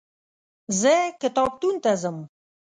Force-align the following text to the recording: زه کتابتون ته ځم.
زه 0.79 0.93
کتابتون 1.21 1.75
ته 1.83 1.91
ځم. 2.01 2.17